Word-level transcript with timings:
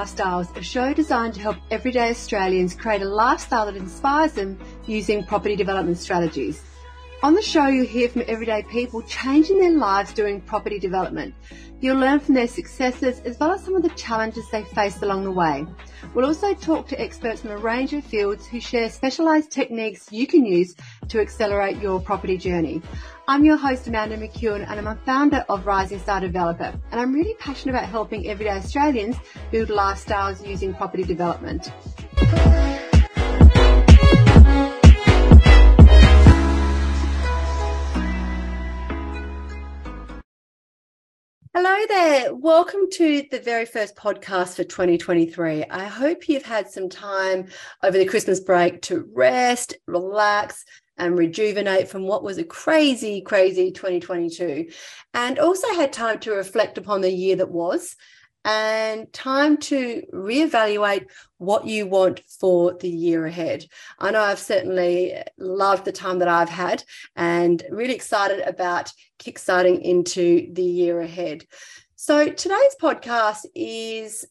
Lifestyles, 0.00 0.56
a 0.56 0.62
show 0.62 0.94
designed 0.94 1.34
to 1.34 1.40
help 1.40 1.58
everyday 1.70 2.08
Australians 2.08 2.74
create 2.74 3.02
a 3.02 3.04
lifestyle 3.04 3.66
that 3.66 3.76
inspires 3.76 4.32
them 4.32 4.58
using 4.86 5.22
property 5.26 5.54
development 5.54 5.98
strategies. 5.98 6.62
On 7.22 7.34
the 7.34 7.42
show, 7.42 7.66
you'll 7.66 7.84
hear 7.84 8.08
from 8.08 8.22
everyday 8.26 8.62
people 8.62 9.02
changing 9.02 9.60
their 9.60 9.76
lives 9.76 10.14
doing 10.14 10.40
property 10.40 10.78
development. 10.78 11.34
You'll 11.82 11.98
learn 11.98 12.18
from 12.18 12.34
their 12.34 12.48
successes 12.48 13.20
as 13.26 13.38
well 13.38 13.52
as 13.52 13.62
some 13.62 13.74
of 13.76 13.82
the 13.82 13.90
challenges 13.90 14.48
they 14.50 14.64
faced 14.64 15.02
along 15.02 15.24
the 15.24 15.32
way. 15.32 15.66
We'll 16.14 16.24
also 16.24 16.54
talk 16.54 16.88
to 16.88 16.98
experts 16.98 17.42
from 17.42 17.50
a 17.50 17.58
range 17.58 17.92
of 17.92 18.02
fields 18.02 18.46
who 18.46 18.58
share 18.58 18.88
specialised 18.88 19.50
techniques 19.50 20.10
you 20.10 20.26
can 20.26 20.46
use 20.46 20.74
to 21.08 21.20
accelerate 21.20 21.76
your 21.76 22.00
property 22.00 22.38
journey. 22.38 22.80
I'm 23.30 23.44
your 23.44 23.56
host 23.56 23.86
Amanda 23.86 24.16
McEwen 24.18 24.68
and 24.68 24.80
I'm 24.80 24.88
a 24.88 24.96
founder 25.06 25.44
of 25.48 25.64
Rising 25.64 26.00
Star 26.00 26.18
Developer 26.18 26.74
and 26.90 27.00
I'm 27.00 27.12
really 27.12 27.34
passionate 27.34 27.76
about 27.76 27.88
helping 27.88 28.28
everyday 28.28 28.50
Australians 28.50 29.14
build 29.52 29.68
lifestyles 29.68 30.44
using 30.44 30.74
property 30.74 31.04
development. 31.04 31.72
Hello 41.54 41.86
there. 41.86 42.34
Welcome 42.34 42.90
to 42.94 43.26
the 43.30 43.38
very 43.38 43.64
first 43.64 43.94
podcast 43.94 44.56
for 44.56 44.64
2023. 44.64 45.66
I 45.70 45.84
hope 45.84 46.28
you've 46.28 46.44
had 46.44 46.68
some 46.68 46.88
time 46.88 47.46
over 47.84 47.96
the 47.96 48.06
Christmas 48.06 48.40
break 48.40 48.82
to 48.82 49.08
rest, 49.14 49.74
relax, 49.86 50.64
and 51.00 51.18
rejuvenate 51.18 51.88
from 51.88 52.06
what 52.06 52.22
was 52.22 52.38
a 52.38 52.44
crazy, 52.44 53.22
crazy 53.22 53.72
2022. 53.72 54.68
And 55.14 55.38
also 55.38 55.66
had 55.74 55.92
time 55.92 56.20
to 56.20 56.32
reflect 56.32 56.78
upon 56.78 57.00
the 57.00 57.10
year 57.10 57.36
that 57.36 57.50
was 57.50 57.96
and 58.44 59.12
time 59.12 59.56
to 59.56 60.02
reevaluate 60.12 61.06
what 61.38 61.66
you 61.66 61.86
want 61.86 62.20
for 62.40 62.74
the 62.74 62.88
year 62.88 63.26
ahead. 63.26 63.64
I 63.98 64.10
know 64.10 64.22
I've 64.22 64.38
certainly 64.38 65.22
loved 65.38 65.84
the 65.84 65.92
time 65.92 66.20
that 66.20 66.28
I've 66.28 66.48
had 66.48 66.84
and 67.16 67.62
really 67.70 67.94
excited 67.94 68.40
about 68.40 68.92
kickstarting 69.18 69.80
into 69.82 70.48
the 70.52 70.62
year 70.62 71.00
ahead. 71.00 71.44
So 71.96 72.30
today's 72.30 72.76
podcast 72.80 73.44
is 73.54 74.26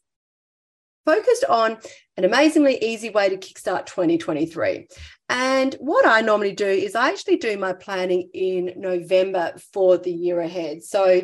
focused 1.05 1.45
on 1.45 1.77
an 2.19 2.25
amazingly 2.25 2.77
easy 2.83 3.09
way 3.09 3.29
to 3.29 3.37
kickstart 3.37 3.85
2023. 3.85 4.89
And 5.29 5.73
what 5.79 6.05
I 6.05 6.19
normally 6.19 6.51
do 6.51 6.67
is 6.67 6.93
I 6.93 7.07
actually 7.07 7.37
do 7.37 7.57
my 7.57 7.71
planning 7.71 8.29
in 8.33 8.73
November 8.75 9.53
for 9.71 9.97
the 9.97 10.11
year 10.11 10.41
ahead. 10.41 10.83
So 10.83 11.21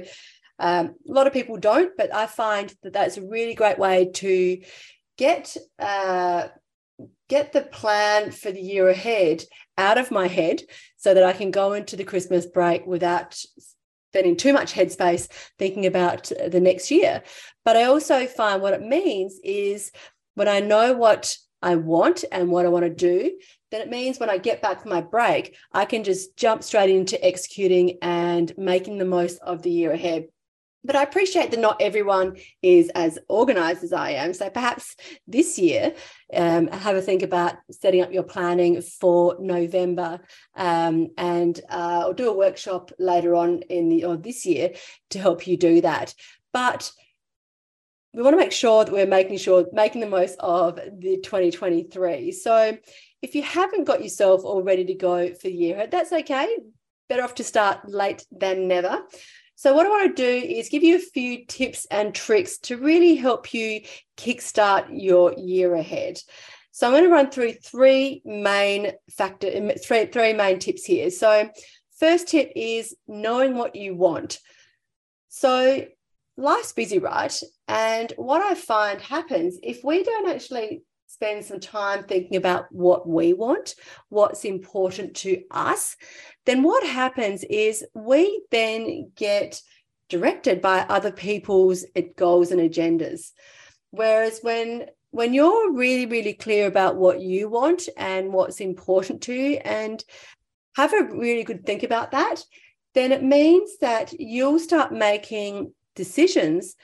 um, 0.57 0.95
a 1.07 1.11
lot 1.11 1.27
of 1.27 1.33
people 1.33 1.57
don't, 1.57 1.91
but 1.97 2.16
I 2.16 2.27
find 2.27 2.73
that 2.83 2.93
that's 2.93 3.17
a 3.17 3.27
really 3.27 3.55
great 3.55 3.77
way 3.77 4.09
to 4.13 4.61
get 5.17 5.57
uh, 5.77 6.47
get 7.27 7.51
the 7.51 7.63
plan 7.63 8.31
for 8.31 8.51
the 8.51 8.61
year 8.61 8.88
ahead 8.88 9.43
out 9.77 9.97
of 9.97 10.11
my 10.11 10.27
head 10.27 10.61
so 10.95 11.13
that 11.13 11.23
I 11.23 11.33
can 11.33 11.51
go 11.51 11.73
into 11.73 11.97
the 11.97 12.05
Christmas 12.05 12.45
break 12.45 12.85
without 12.85 13.38
spending 14.16 14.38
too 14.38 14.53
much 14.53 14.73
headspace 14.73 15.27
thinking 15.59 15.85
about 15.85 16.31
the 16.47 16.61
next 16.61 16.89
year. 16.89 17.21
But 17.66 17.75
I 17.75 17.83
also 17.83 18.27
find 18.27 18.61
what 18.61 18.73
it 18.73 18.81
means 18.81 19.41
is 19.43 19.91
when 20.36 20.47
I 20.47 20.59
know 20.59 20.94
what 20.94 21.36
I 21.61 21.75
want 21.75 22.23
and 22.31 22.50
what 22.50 22.66
I 22.66 22.69
want 22.69 22.86
to 22.86 22.89
do, 22.89 23.38
then 23.72 23.81
it 23.81 23.89
means 23.89 24.19
when 24.19 24.30
I 24.30 24.38
get 24.38 24.61
back 24.61 24.81
from 24.81 24.91
my 24.91 25.02
break, 25.02 25.55
I 25.73 25.86
can 25.86 26.03
just 26.03 26.38
jump 26.38 26.64
straight 26.64 26.89
into 26.89 27.23
executing 27.25 27.97
and 28.02 28.53
making 28.58 28.97
the 28.97 29.06
most 29.06 29.39
of 29.39 29.63
the 29.63 29.72
year 29.72 29.91
ahead 29.91 30.28
but 30.86 30.95
I 30.95 31.03
appreciate 31.03 31.52
that 31.52 31.59
not 31.59 31.81
everyone 31.81 32.38
is 32.62 32.90
as 32.94 33.18
organized 33.28 33.84
as 33.84 33.91
I 33.91 34.12
am. 34.12 34.34
So 34.34 34.50
perhaps 34.50 34.96
this 35.28 35.57
year, 35.57 35.96
um, 36.34 36.67
have 36.67 36.96
a 36.96 37.02
think 37.02 37.23
about 37.23 37.56
setting 37.72 38.02
up 38.02 38.13
your 38.13 38.23
planning 38.23 38.81
for 38.81 39.38
November, 39.40 40.19
um, 40.56 41.09
and 41.17 41.59
uh, 41.69 42.02
I'll 42.03 42.13
do 42.13 42.29
a 42.29 42.38
workshop 42.38 42.91
later 43.00 43.35
on 43.35 43.63
in 43.63 43.90
the 43.90 44.06
or 44.06 44.16
this 44.16 44.46
year 44.46 44.73
to 45.09 45.19
help 45.19 45.47
you 45.47 45.57
do 45.57 45.81
that. 45.81 46.13
But 46.53 46.91
we 48.16 48.22
want 48.22 48.34
to 48.34 48.40
make 48.40 48.53
sure 48.53 48.86
that 48.86 48.94
we're 48.94 49.06
making 49.06 49.38
sure 49.38 49.66
making 49.74 50.00
the 50.00 50.08
most 50.08 50.38
of 50.40 50.76
the 50.76 51.20
2023. 51.22 52.31
So 52.31 52.78
if 53.22 53.36
you 53.36 53.44
haven't 53.44 53.84
got 53.84 54.02
yourself 54.02 54.46
all 54.46 54.64
ready 54.64 54.86
to 54.86 54.94
go 54.94 55.34
for 55.34 55.48
the 55.48 55.53
year, 55.53 55.76
ahead, 55.76 55.92
that's 55.92 56.14
okay. 56.14 56.48
Better 57.09 57.24
off 57.24 57.36
to 57.36 57.44
start 57.44 57.90
late 57.90 58.26
than 58.31 58.68
never. 58.68 59.03
So, 59.58 59.74
what 59.74 59.86
I 59.86 59.90
want 59.90 60.16
to 60.16 60.22
do 60.22 60.48
is 60.48 60.70
give 60.70 60.84
you 60.84 60.98
a 60.98 61.00
few 61.00 61.46
tips 61.46 61.88
and 61.90 62.14
tricks 62.14 62.58
to 62.59 62.78
really 62.78 63.16
help 63.16 63.53
you 63.53 63.81
kickstart 64.18 64.88
your 64.92 65.34
year 65.38 65.76
ahead. 65.76 66.20
So, 66.72 66.88
I'm 66.88 66.94
going 66.94 67.06
to 67.06 67.09
run 67.09 67.32
through 67.32 67.53
three 67.53 68.22
main 68.26 68.92
factor, 69.12 69.74
three, 69.78 70.08
three 70.08 70.34
main 70.34 70.59
tips 70.59 70.84
here. 70.84 71.09
So, 71.09 71.50
first 72.00 72.28
tip 72.28 72.52
is 72.56 72.96
knowing 73.08 73.56
what 73.56 73.78
you 73.78 73.96
want. 73.96 74.40
So, 75.30 75.86
life's 76.36 76.74
busy, 76.74 77.00
right? 77.00 77.34
And 77.68 78.14
what 78.18 78.42
I 78.42 78.53
find 78.53 79.02
happens 79.02 79.58
if 79.64 79.84
we 79.84 80.03
don't 80.03 80.30
actually 80.30 80.84
spend 81.08 81.46
some 81.46 81.59
time 81.59 82.03
thinking 82.03 82.36
about 82.36 82.66
what 82.72 83.08
we 83.08 83.34
want, 83.34 83.76
what's 84.09 84.46
important 84.46 85.16
to 85.16 85.42
us, 85.50 85.96
then 86.46 86.62
what 86.62 86.86
happens 86.86 87.44
is 87.46 87.86
we 87.94 88.44
then 88.52 89.12
get 89.16 89.62
directed 90.09 90.62
by 90.62 90.80
other 90.81 91.12
people's 91.12 91.86
goals 92.16 92.52
and 92.52 92.62
agendas. 92.62 93.31
Whereas 93.92 94.40
when 94.42 94.88
when 95.12 95.34
you're 95.34 95.72
really, 95.72 96.06
really 96.06 96.34
clear 96.34 96.68
about 96.68 96.97
what 96.97 97.22
you 97.22 97.47
want 97.47 97.88
and 97.96 98.34
what's 98.34 98.59
important 98.59 99.22
to 99.22 99.34
you 99.34 99.53
and 99.64 100.03
have 100.76 100.92
a 100.92 101.08
really 101.09 101.46
good 101.46 101.66
think 101.66 101.84
about 101.84 102.12
that, 102.12 102.44
then 102.94 103.14
it 103.14 103.24
means 103.24 103.78
that 103.78 104.12
you'll 104.20 104.59
start 104.59 104.92
making 104.92 105.74
decisions 105.96 106.76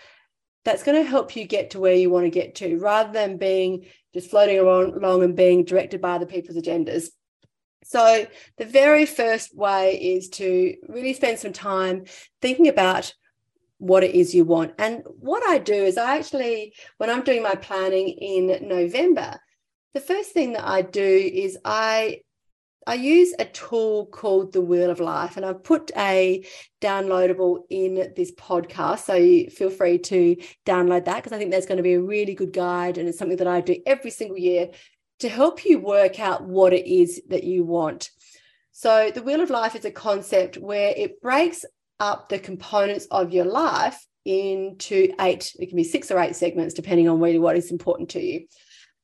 that's 0.64 0.84
going 0.84 1.02
to 1.02 1.10
help 1.10 1.36
you 1.36 1.46
get 1.46 1.72
to 1.72 1.80
where 1.80 1.94
you 1.94 2.10
want 2.10 2.26
to 2.26 2.30
get 2.30 2.56
to 2.56 2.78
rather 2.78 3.12
than 3.12 3.38
being 3.38 3.86
just 4.14 4.30
floating 4.30 4.60
along 4.60 5.24
and 5.24 5.36
being 5.36 5.64
directed 5.64 6.02
by 6.02 6.12
other 6.12 6.26
people's 6.26 6.58
agendas. 6.58 7.08
So, 7.84 8.28
the 8.58 8.66
very 8.66 9.06
first 9.06 9.56
way 9.56 10.00
is 10.00 10.30
to 10.30 10.76
really 10.88 11.14
spend 11.14 11.40
some 11.40 11.54
time 11.54 12.06
thinking 12.42 12.68
about 12.68 13.14
what 13.80 14.04
it 14.04 14.14
is 14.14 14.36
you 14.36 14.46
want. 14.46 14.74
And 14.78 15.02
what 15.06 15.44
I 15.48 15.58
do 15.58 15.74
is, 15.74 15.98
I 15.98 16.18
actually, 16.18 16.74
when 16.98 17.10
I'm 17.10 17.24
doing 17.24 17.42
my 17.42 17.56
planning 17.56 18.10
in 18.10 18.68
November, 18.68 19.40
the 19.96 20.00
first 20.00 20.32
thing 20.32 20.54
that 20.54 20.68
I 20.68 20.84
do 20.84 21.04
is 21.04 21.58
I 21.66 22.22
I 22.88 22.96
use 22.96 23.34
a 23.38 23.46
tool 23.46 24.08
called 24.08 24.54
the 24.54 24.62
Wheel 24.62 24.90
of 24.90 25.00
Life, 25.00 25.38
and 25.38 25.46
I've 25.46 25.64
put 25.64 25.92
a 25.96 26.44
downloadable 26.82 27.60
in 27.70 28.12
this 28.16 28.32
podcast. 28.32 29.06
So 29.06 29.50
feel 29.52 29.70
free 29.70 30.00
to 30.00 30.36
download 30.66 31.06
that 31.06 31.18
because 31.18 31.32
I 31.32 31.38
think 31.38 31.52
that's 31.52 31.68
going 31.68 31.78
to 31.78 31.84
be 31.84 31.94
a 31.94 32.02
really 32.02 32.34
good 32.34 32.54
guide, 32.54 32.98
and 32.98 33.08
it's 33.08 33.20
something 33.20 33.38
that 33.38 33.48
I 33.48 33.62
do 33.62 33.78
every 33.86 34.10
single 34.10 34.38
year 34.38 34.70
to 35.20 35.30
help 35.30 35.64
you 35.66 35.80
work 35.80 36.20
out 36.20 36.44
what 36.44 36.74
it 36.74 36.88
is 36.88 37.22
that 37.30 37.44
you 37.44 37.64
want. 37.64 38.10
So 38.72 39.12
the 39.14 39.22
Wheel 39.22 39.42
of 39.42 39.52
Life 39.52 39.76
is 39.76 39.86
a 39.86 39.92
concept 39.92 40.58
where 40.58 40.94
it 40.98 41.22
breaks 41.22 41.64
up 42.00 42.30
the 42.30 42.40
components 42.40 43.06
of 43.12 43.32
your 43.32 43.46
life 43.46 44.04
into 44.26 45.14
eight, 45.20 45.56
it 45.60 45.68
can 45.68 45.76
be 45.76 45.84
six 45.84 46.12
or 46.12 46.20
eight 46.20 46.36
segments, 46.36 46.74
depending 46.74 47.10
on 47.10 47.20
really 47.20 47.40
what 47.40 47.58
is 47.58 47.72
important 47.72 48.10
to 48.10 48.22
you. 48.22 48.48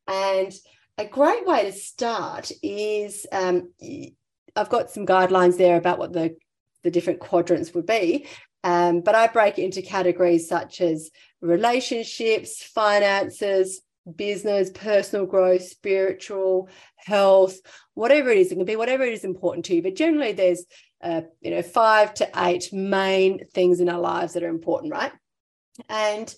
And 0.07 0.51
a 0.97 1.05
great 1.05 1.45
way 1.45 1.65
to 1.65 1.71
start 1.71 2.51
is 2.63 3.25
um, 3.31 3.71
I've 4.55 4.69
got 4.69 4.89
some 4.89 5.05
guidelines 5.05 5.57
there 5.57 5.77
about 5.77 5.99
what 5.99 6.13
the, 6.13 6.35
the 6.83 6.91
different 6.91 7.19
quadrants 7.19 7.73
would 7.73 7.85
be. 7.85 8.27
Um, 8.63 9.01
but 9.01 9.15
I 9.15 9.27
break 9.27 9.59
it 9.59 9.63
into 9.63 9.81
categories 9.81 10.49
such 10.49 10.81
as 10.81 11.11
relationships, 11.41 12.63
finances, 12.63 13.81
business, 14.15 14.71
personal 14.71 15.25
growth, 15.25 15.63
spiritual, 15.63 16.69
health, 16.95 17.57
whatever 17.93 18.29
it 18.29 18.39
is. 18.39 18.51
It 18.51 18.55
can 18.55 18.65
be 18.65 18.75
whatever 18.75 19.03
it 19.03 19.13
is 19.13 19.23
important 19.23 19.65
to 19.65 19.75
you. 19.75 19.83
But 19.83 19.95
generally, 19.95 20.31
there's 20.31 20.65
uh, 21.01 21.21
you 21.41 21.51
know 21.51 21.61
five 21.61 22.13
to 22.15 22.29
eight 22.35 22.73
main 22.73 23.45
things 23.53 23.79
in 23.79 23.89
our 23.89 23.99
lives 23.99 24.33
that 24.33 24.43
are 24.43 24.49
important, 24.49 24.91
right? 24.91 25.11
And 25.89 26.33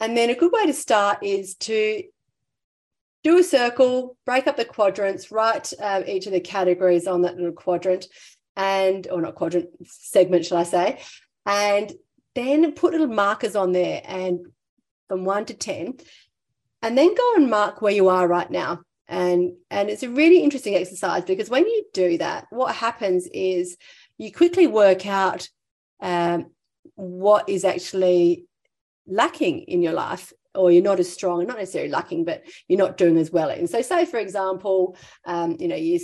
and 0.00 0.16
then 0.16 0.30
a 0.30 0.34
good 0.34 0.52
way 0.52 0.66
to 0.66 0.74
start 0.74 1.22
is 1.22 1.54
to 1.56 2.02
do 3.22 3.38
a 3.38 3.42
circle, 3.42 4.16
break 4.26 4.46
up 4.46 4.56
the 4.56 4.64
quadrants, 4.64 5.30
write 5.30 5.72
um, 5.80 6.04
each 6.06 6.26
of 6.26 6.32
the 6.32 6.40
categories 6.40 7.06
on 7.06 7.22
that 7.22 7.36
little 7.36 7.52
quadrant, 7.52 8.06
and 8.56 9.06
or 9.10 9.20
not 9.20 9.34
quadrant 9.34 9.68
segment, 9.86 10.44
shall 10.44 10.58
I 10.58 10.64
say, 10.64 11.00
and 11.46 11.92
then 12.34 12.72
put 12.72 12.92
little 12.92 13.06
markers 13.06 13.56
on 13.56 13.72
there, 13.72 14.02
and 14.04 14.46
from 15.08 15.24
one 15.24 15.44
to 15.46 15.54
ten, 15.54 15.94
and 16.82 16.98
then 16.98 17.14
go 17.14 17.34
and 17.36 17.50
mark 17.50 17.80
where 17.80 17.92
you 17.92 18.08
are 18.08 18.26
right 18.26 18.50
now. 18.50 18.80
And 19.08 19.54
and 19.70 19.90
it's 19.90 20.02
a 20.02 20.10
really 20.10 20.42
interesting 20.42 20.74
exercise 20.74 21.24
because 21.24 21.50
when 21.50 21.66
you 21.66 21.84
do 21.92 22.18
that, 22.18 22.46
what 22.50 22.74
happens 22.74 23.28
is 23.32 23.76
you 24.18 24.32
quickly 24.32 24.66
work 24.66 25.06
out 25.06 25.48
um, 26.00 26.46
what 26.94 27.48
is 27.48 27.64
actually 27.64 28.46
lacking 29.06 29.60
in 29.62 29.82
your 29.82 29.92
life 29.92 30.32
or 30.54 30.70
you're 30.70 30.82
not 30.82 31.00
as 31.00 31.12
strong, 31.12 31.40
and 31.40 31.48
not 31.48 31.58
necessarily 31.58 31.90
lacking, 31.90 32.24
but 32.24 32.42
you're 32.68 32.78
not 32.78 32.96
doing 32.96 33.16
as 33.16 33.30
well 33.30 33.50
in. 33.50 33.66
So, 33.66 33.82
say 33.82 34.04
for 34.04 34.18
example, 34.18 34.96
um, 35.24 35.56
you 35.58 35.68
know, 35.68 35.76
you 35.76 35.98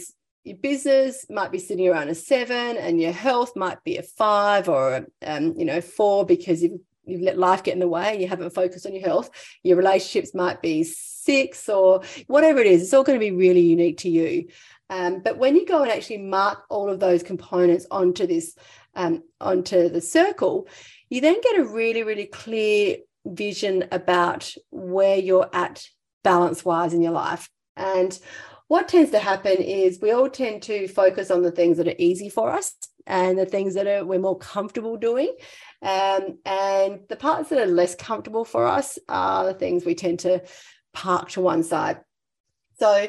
your 0.49 0.56
business 0.56 1.27
might 1.29 1.53
be 1.53 1.59
sitting 1.59 1.89
around 1.89 2.09
a 2.09 2.15
seven 2.15 2.77
and 2.77 3.00
your 3.00 3.12
health 3.12 3.55
might 3.55 3.85
be 3.85 3.99
a 3.99 4.03
five 4.03 4.69
or 4.69 5.06
um, 5.25 5.55
you 5.56 5.65
know 5.65 5.81
four 5.81 6.25
because 6.25 6.62
you've 6.62 6.81
you've 7.05 7.21
let 7.21 7.39
life 7.39 7.62
get 7.62 7.75
in 7.75 7.81
the 7.81 7.89
way 7.89 8.12
and 8.12 8.21
you 8.21 8.29
haven't 8.29 8.55
focused 8.55 8.87
on 8.87 8.95
your 8.95 9.05
health 9.05 9.31
your 9.62 9.77
relationships 9.77 10.35
might 10.35 10.61
be 10.62 10.85
six 10.85 11.69
or 11.69 12.03
whatever 12.27 12.61
it 12.61 12.67
is 12.67 12.83
it's 12.83 12.94
all 12.94 13.05
going 13.05 13.19
to 13.19 13.25
be 13.25 13.37
really 13.37 13.61
unique 13.61 13.99
to 13.99 14.09
you 14.09 14.49
um, 14.91 15.21
but 15.21 15.37
when 15.37 15.55
you 15.55 15.67
go 15.67 15.83
and 15.83 15.93
actually 15.93 16.19
mark 16.19 16.65
all 16.71 16.91
of 16.91 16.99
those 16.99 17.23
components 17.23 17.87
onto 17.91 18.27
this 18.27 18.56
um, 18.94 19.23
onto 19.41 19.89
the 19.89 20.01
circle 20.01 20.67
you 21.11 21.21
then 21.21 21.41
get 21.43 21.61
a 21.61 21.65
really 21.65 22.03
really 22.03 22.27
clear 22.27 22.97
vision 23.29 23.87
about 23.93 24.53
where 24.71 25.17
you're 25.17 25.49
at 25.53 25.85
balance 26.25 26.65
wise 26.65 26.95
in 26.95 27.03
your 27.03 27.13
life. 27.13 27.49
And 27.77 28.19
what 28.69 28.89
tends 28.89 29.11
to 29.13 29.19
happen 29.19 29.57
is 29.57 29.99
we 30.01 30.13
all 30.13 30.29
tend 30.29 30.63
to 30.65 30.89
focus 30.89 31.31
on 31.31 31.43
the 31.43 31.51
things 31.51 31.79
that 31.79 31.89
are 31.89 31.95
easy 31.99 32.29
for 32.29 32.51
us 32.51 32.75
and 33.07 33.39
the 33.39 33.47
things 33.47 33.75
that 33.75 33.87
are 33.87 34.05
we're 34.05 34.19
more 34.19 34.39
comfortable 34.39 34.97
doing. 34.97 35.35
Um, 35.81 36.39
and 36.45 37.01
the 37.09 37.17
parts 37.17 37.49
that 37.49 37.61
are 37.61 37.67
less 37.67 37.95
comfortable 37.95 38.45
for 38.45 38.67
us 38.67 38.99
are 39.09 39.47
the 39.47 39.55
things 39.55 39.85
we 39.85 39.95
tend 39.95 40.21
to 40.21 40.43
park 40.93 41.31
to 41.31 41.41
one 41.41 41.63
side. 41.63 42.01
So 42.79 43.09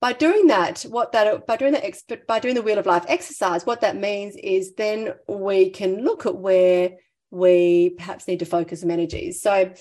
by 0.00 0.12
doing 0.12 0.48
that 0.48 0.82
what 0.82 1.12
that 1.12 1.46
by 1.46 1.56
doing 1.56 1.72
that 1.72 2.26
by 2.26 2.40
doing 2.40 2.56
the 2.56 2.62
wheel 2.62 2.78
of 2.78 2.86
life 2.86 3.04
exercise 3.06 3.64
what 3.64 3.82
that 3.82 3.96
means 3.96 4.34
is 4.34 4.74
then 4.74 5.14
we 5.28 5.70
can 5.70 6.02
look 6.02 6.26
at 6.26 6.36
where 6.36 6.90
we 7.32 7.90
perhaps 7.96 8.28
need 8.28 8.38
to 8.38 8.44
focus 8.44 8.82
some 8.82 8.90
energies. 8.90 9.40
So 9.40 9.72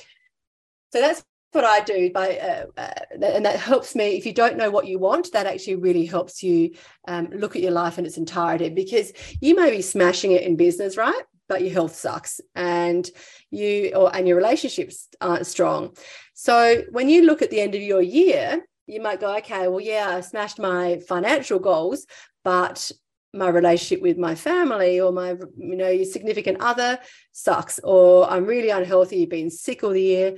so 0.92 1.00
that's 1.00 1.24
what 1.52 1.66
I 1.66 1.82
do 1.82 2.10
by 2.12 2.38
uh, 2.38 2.66
uh, 2.78 2.94
and 3.22 3.46
that 3.46 3.60
helps 3.60 3.94
me 3.94 4.18
if 4.18 4.26
you 4.26 4.34
don't 4.34 4.58
know 4.58 4.72
what 4.72 4.88
you 4.88 4.98
want 4.98 5.34
that 5.34 5.46
actually 5.46 5.76
really 5.76 6.06
helps 6.06 6.42
you 6.42 6.72
um, 7.08 7.30
look 7.32 7.56
at 7.56 7.62
your 7.62 7.72
life 7.72 8.00
in 8.00 8.06
its 8.06 8.18
entirety 8.18 8.70
because 8.70 9.12
you 9.42 9.56
may 9.56 9.70
be 9.70 9.82
smashing 9.82 10.32
it 10.32 10.44
in 10.44 10.56
business 10.56 10.96
right? 10.96 11.24
But 11.50 11.62
your 11.62 11.74
health 11.74 11.96
sucks 11.96 12.40
and 12.56 13.08
you 13.50 13.92
or 13.96 14.16
and 14.16 14.28
your 14.28 14.38
relationships 14.38 15.10
aren't 15.20 15.46
strong. 15.46 15.96
So 16.34 16.84
when 16.92 17.10
you 17.10 17.26
look 17.26 17.42
at 17.42 17.52
the 17.52 17.60
end 17.60 17.76
of 17.76 17.82
your 17.82 18.02
year 18.02 18.66
you 18.88 19.02
might 19.02 19.20
go 19.20 19.36
okay 19.38 19.68
well 19.68 19.82
yeah 19.82 20.08
I 20.08 20.22
smashed 20.22 20.58
my 20.58 21.00
financial 21.08 21.60
goals 21.60 22.06
but 22.46 22.92
my 23.34 23.48
relationship 23.48 24.02
with 24.02 24.18
my 24.18 24.36
family 24.36 25.00
or 25.00 25.12
my 25.12 25.36
you 25.58 25.76
know 25.76 26.04
significant 26.04 26.60
other 26.60 27.00
sucks 27.32 27.80
or 27.84 28.30
i'm 28.30 28.46
really 28.46 28.70
unhealthy 28.70 29.18
you've 29.18 29.30
been 29.30 29.50
sick 29.50 29.84
all 29.84 29.92
the 29.92 30.02
year. 30.02 30.36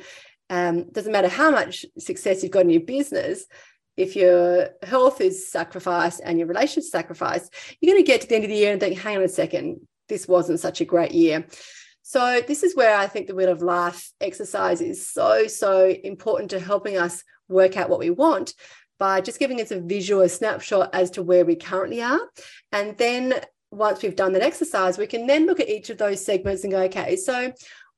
Um, 0.49 0.91
doesn't 0.91 1.11
matter 1.11 1.29
how 1.29 1.49
much 1.49 1.85
success 1.97 2.43
you've 2.43 2.51
got 2.51 2.63
in 2.63 2.69
your 2.69 2.81
business 2.81 3.45
if 3.95 4.15
your 4.15 4.69
health 4.83 5.21
is 5.21 5.49
sacrificed 5.49 6.21
and 6.23 6.37
your 6.37 6.47
relationship 6.47 6.89
sacrificed 6.91 7.51
you're 7.79 7.93
going 7.93 8.03
to 8.03 8.11
get 8.11 8.21
to 8.21 8.27
the 8.27 8.35
end 8.35 8.43
of 8.43 8.49
the 8.49 8.57
year 8.57 8.71
and 8.71 8.79
think 8.79 8.99
hang 8.99 9.17
on 9.17 9.23
a 9.23 9.27
second 9.27 9.79
this 10.09 10.27
wasn't 10.27 10.59
such 10.59 10.81
a 10.81 10.85
great 10.85 11.11
year. 11.11 11.47
So 12.03 12.41
this 12.45 12.63
is 12.63 12.75
where 12.75 12.95
i 12.97 13.07
think 13.07 13.27
the 13.27 13.35
wheel 13.35 13.49
of 13.49 13.61
life 13.61 14.11
exercise 14.19 14.81
is 14.81 15.07
so 15.07 15.47
so 15.47 15.87
important 15.87 16.51
to 16.51 16.59
helping 16.59 16.97
us 16.97 17.23
work 17.47 17.77
out 17.77 17.89
what 17.89 17.99
we 17.99 18.09
want 18.09 18.53
by 18.99 19.21
just 19.21 19.39
giving 19.39 19.59
us 19.61 19.71
a 19.71 19.79
visual 19.79 20.21
a 20.21 20.29
snapshot 20.29 20.89
as 20.93 21.09
to 21.11 21.23
where 21.23 21.45
we 21.45 21.55
currently 21.55 22.01
are 22.01 22.21
and 22.71 22.97
then 22.97 23.33
once 23.71 24.03
we've 24.03 24.15
done 24.15 24.33
that 24.33 24.41
exercise 24.41 24.97
we 24.97 25.07
can 25.07 25.27
then 25.27 25.45
look 25.45 25.59
at 25.59 25.69
each 25.69 25.89
of 25.89 25.97
those 25.97 26.23
segments 26.23 26.63
and 26.63 26.71
go 26.71 26.81
okay 26.83 27.15
so 27.15 27.51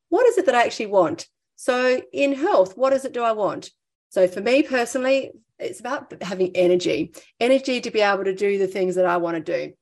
what 0.09 0.25
is 0.25 0.37
it 0.37 0.45
that 0.45 0.55
i 0.55 0.63
actually 0.63 0.85
want 0.85 1.27
so, 1.55 2.01
in 2.11 2.33
health, 2.33 2.77
what 2.77 2.93
is 2.93 3.05
it 3.05 3.13
do 3.13 3.23
I 3.23 3.31
want? 3.31 3.71
So, 4.09 4.27
for 4.27 4.41
me 4.41 4.63
personally, 4.63 5.31
it's 5.57 5.79
about 5.79 6.21
having 6.21 6.51
energy, 6.55 7.13
energy 7.39 7.81
to 7.81 7.91
be 7.91 8.01
able 8.01 8.25
to 8.25 8.35
do 8.35 8.57
the 8.57 8.67
things 8.67 8.95
that 8.95 9.05
I 9.05 9.17
want 9.17 9.43
to 9.43 9.57
do. 9.67 9.73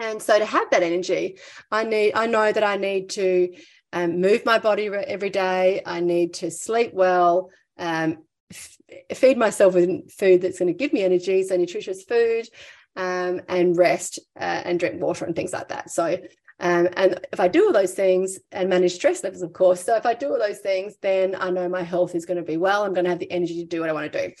And 0.00 0.22
so, 0.22 0.38
to 0.38 0.44
have 0.44 0.70
that 0.70 0.82
energy, 0.82 1.38
I 1.70 1.84
need, 1.84 2.12
I 2.14 2.26
know 2.26 2.52
that 2.52 2.62
I 2.62 2.76
need 2.76 3.10
to 3.10 3.52
um, 3.92 4.20
move 4.20 4.44
my 4.44 4.58
body 4.58 4.88
every 4.88 5.30
day. 5.30 5.82
I 5.84 6.00
need 6.00 6.34
to 6.34 6.50
sleep 6.50 6.94
well, 6.94 7.50
um, 7.78 8.18
f- 8.50 8.78
feed 9.14 9.38
myself 9.38 9.74
with 9.74 10.10
food 10.12 10.42
that's 10.42 10.58
going 10.58 10.72
to 10.72 10.78
give 10.78 10.92
me 10.92 11.02
energy, 11.02 11.42
so 11.42 11.56
nutritious 11.56 12.02
food, 12.04 12.48
um, 12.96 13.42
and 13.48 13.76
rest 13.76 14.18
uh, 14.38 14.62
and 14.64 14.80
drink 14.80 15.00
water 15.00 15.24
and 15.24 15.36
things 15.36 15.52
like 15.52 15.68
that. 15.68 15.90
So 15.90 16.18
um, 16.60 16.88
and 16.96 17.20
if 17.32 17.38
I 17.38 17.46
do 17.46 17.66
all 17.66 17.72
those 17.72 17.94
things 17.94 18.38
and 18.50 18.68
manage 18.68 18.94
stress 18.94 19.22
levels, 19.22 19.42
of 19.42 19.52
course, 19.52 19.84
so 19.84 19.94
if 19.94 20.04
I 20.04 20.14
do 20.14 20.30
all 20.30 20.38
those 20.38 20.58
things, 20.58 20.96
then 21.00 21.36
I 21.38 21.50
know 21.50 21.68
my 21.68 21.82
health 21.82 22.16
is 22.16 22.26
going 22.26 22.38
to 22.38 22.42
be 22.42 22.56
well. 22.56 22.84
I'm 22.84 22.94
going 22.94 23.04
to 23.04 23.10
have 23.10 23.20
the 23.20 23.30
energy 23.30 23.62
to 23.62 23.64
do 23.64 23.80
what 23.80 23.90
I 23.90 23.92
want 23.92 24.12
to 24.12 24.28
do. 24.28 24.34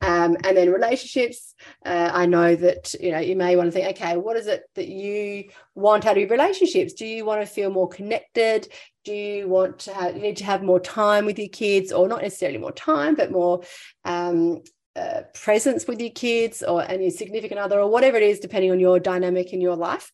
Um, 0.00 0.36
and 0.44 0.56
then 0.56 0.70
relationships, 0.70 1.54
uh, 1.84 2.10
I 2.12 2.26
know 2.26 2.54
that 2.54 2.94
you 3.00 3.10
know 3.10 3.18
you 3.18 3.34
may 3.34 3.56
want 3.56 3.66
to 3.66 3.72
think, 3.72 3.88
okay, 3.96 4.16
what 4.16 4.36
is 4.36 4.46
it 4.46 4.62
that 4.76 4.88
you 4.88 5.50
want 5.74 6.06
out 6.06 6.12
of 6.12 6.18
your 6.18 6.28
relationships? 6.28 6.92
Do 6.92 7.06
you 7.06 7.24
want 7.24 7.40
to 7.40 7.46
feel 7.46 7.70
more 7.70 7.88
connected? 7.88 8.68
Do 9.04 9.12
you 9.12 9.48
want 9.48 9.80
to 9.80 9.94
have 9.94 10.14
you 10.14 10.22
need 10.22 10.36
to 10.38 10.44
have 10.44 10.62
more 10.62 10.80
time 10.80 11.26
with 11.26 11.38
your 11.40 11.48
kids, 11.48 11.90
or 11.90 12.06
not 12.06 12.22
necessarily 12.22 12.58
more 12.58 12.72
time, 12.72 13.16
but 13.16 13.32
more 13.32 13.62
um, 14.04 14.62
uh, 14.94 15.22
presence 15.34 15.88
with 15.88 16.00
your 16.00 16.10
kids 16.10 16.62
or 16.62 16.82
and 16.82 17.02
your 17.02 17.10
significant 17.10 17.58
other 17.58 17.80
or 17.80 17.90
whatever 17.90 18.16
it 18.16 18.22
is 18.22 18.38
depending 18.38 18.70
on 18.70 18.78
your 18.78 19.00
dynamic 19.00 19.52
in 19.52 19.60
your 19.60 19.74
life 19.74 20.12